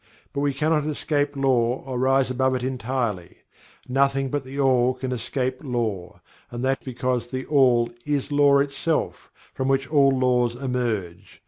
But 0.33 0.39
we 0.41 0.51
cannot 0.55 0.87
escape 0.87 1.35
Law 1.35 1.83
or 1.85 1.99
rise 1.99 2.31
above 2.31 2.55
it 2.55 2.63
entirely. 2.63 3.37
Nothing 3.87 4.31
but 4.31 4.43
THE 4.43 4.59
ALL 4.59 4.95
can 4.95 5.11
escape 5.11 5.63
Law 5.63 6.21
and 6.49 6.65
that 6.65 6.83
because 6.83 7.29
THE 7.29 7.45
ALL 7.45 7.87
is 8.03 8.31
LAW 8.31 8.57
itself, 8.61 9.29
from 9.53 9.67
which 9.67 9.87
all 9.91 10.09
Laws 10.09 10.55
emerge. 10.55 11.39